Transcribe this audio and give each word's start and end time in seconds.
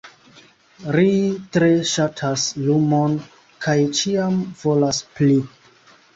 Ri 0.95 1.11
tre 1.57 1.67
ŝatas 1.91 2.47
lumon, 2.63 3.15
kaj 3.67 3.77
ĉiam 4.01 4.43
volas 4.65 5.05
pli. 5.21 5.39